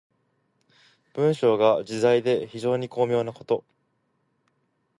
[1.13, 3.63] 文章が自在で非常に巧妙なこと。